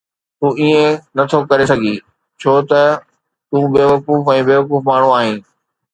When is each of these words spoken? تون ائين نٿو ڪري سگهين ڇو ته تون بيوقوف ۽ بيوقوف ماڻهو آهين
تون 0.37 0.51
ائين 0.61 0.85
نٿو 1.15 1.39
ڪري 1.49 1.65
سگهين 1.71 1.97
ڇو 2.39 2.53
ته 2.69 2.81
تون 3.49 3.63
بيوقوف 3.73 4.19
۽ 4.37 4.37
بيوقوف 4.49 4.79
ماڻهو 4.91 5.11
آهين 5.19 5.37